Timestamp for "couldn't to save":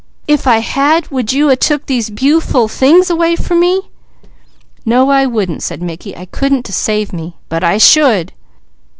6.25-7.13